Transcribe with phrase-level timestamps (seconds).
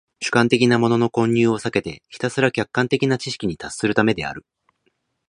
[0.19, 4.47] 主観的なものの混入を避けてひたすら客観的な知識に達するためである。